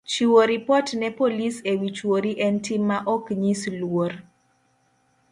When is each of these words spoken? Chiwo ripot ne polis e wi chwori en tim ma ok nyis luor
Chiwo 0.11 0.41
ripot 0.51 0.87
ne 1.01 1.09
polis 1.17 1.55
e 1.71 1.73
wi 1.79 1.89
chwori 1.97 2.31
en 2.45 2.55
tim 2.65 2.81
ma 2.89 2.97
ok 3.15 3.25
nyis 3.41 3.61
luor 3.79 4.13